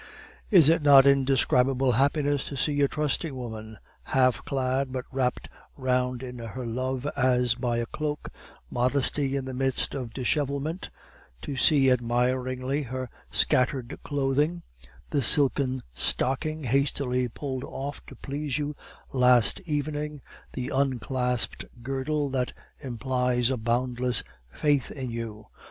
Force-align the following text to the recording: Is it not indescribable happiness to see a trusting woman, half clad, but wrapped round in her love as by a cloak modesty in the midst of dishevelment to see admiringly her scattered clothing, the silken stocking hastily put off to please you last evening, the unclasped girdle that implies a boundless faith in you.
Is 0.49 0.67
it 0.67 0.81
not 0.81 1.05
indescribable 1.05 1.91
happiness 1.91 2.43
to 2.45 2.57
see 2.57 2.81
a 2.81 2.87
trusting 2.87 3.35
woman, 3.35 3.77
half 4.05 4.43
clad, 4.45 4.91
but 4.91 5.05
wrapped 5.11 5.47
round 5.77 6.23
in 6.23 6.39
her 6.39 6.65
love 6.65 7.05
as 7.15 7.53
by 7.53 7.77
a 7.77 7.85
cloak 7.85 8.31
modesty 8.71 9.35
in 9.35 9.45
the 9.45 9.53
midst 9.53 9.93
of 9.93 10.11
dishevelment 10.11 10.89
to 11.43 11.55
see 11.55 11.91
admiringly 11.91 12.81
her 12.81 13.11
scattered 13.29 13.95
clothing, 14.03 14.63
the 15.11 15.21
silken 15.21 15.83
stocking 15.93 16.63
hastily 16.63 17.27
put 17.27 17.63
off 17.63 18.03
to 18.07 18.15
please 18.15 18.57
you 18.57 18.75
last 19.13 19.59
evening, 19.67 20.23
the 20.53 20.69
unclasped 20.69 21.63
girdle 21.83 22.27
that 22.27 22.53
implies 22.79 23.51
a 23.51 23.55
boundless 23.57 24.23
faith 24.51 24.89
in 24.89 25.11
you. 25.11 25.45